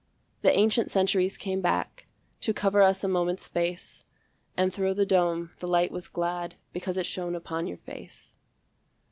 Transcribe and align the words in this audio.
The 0.41 0.51
ancient 0.57 0.89
centuries 0.89 1.37
came 1.37 1.61
back 1.61 2.07
To 2.39 2.55
cover 2.55 2.81
us 2.81 3.03
a 3.03 3.07
moment's 3.07 3.43
space, 3.43 4.03
And 4.57 4.73
thro' 4.73 4.95
the 4.95 5.05
dome 5.05 5.51
the 5.59 5.67
light 5.67 5.91
was 5.91 6.07
glad 6.07 6.55
Because 6.73 6.97
it 6.97 7.05
shone 7.05 7.35
upon 7.35 7.67
your 7.67 7.77
face. 7.77 8.39